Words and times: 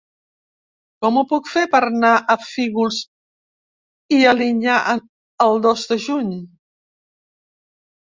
Com 1.03 1.19
ho 1.19 1.23
puc 1.33 1.51
fer 1.55 1.63
per 1.75 1.81
anar 1.89 2.11
a 2.15 2.37
Fígols 2.47 3.03
i 4.19 4.21
Alinyà 4.33 4.81
el 5.49 5.65
dos 5.71 5.89
de 5.95 6.03
juny? 6.11 6.37